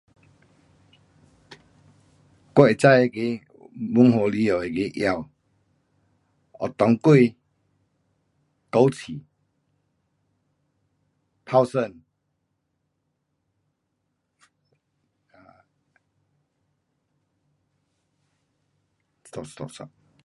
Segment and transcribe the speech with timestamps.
[2.55, 5.29] 我会知那个蒙古里内的药，
[6.59, 7.35] 有当归，
[8.71, 9.21] 枸杞，
[11.45, 12.01] 泡参
[19.25, 19.89] ，stop stop stop